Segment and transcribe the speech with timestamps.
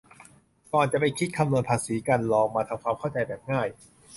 [0.71, 3.67] ก่อนจะไปคิดคำนวณภาษีกันลองมาทำความเข้าใจแบบง่าย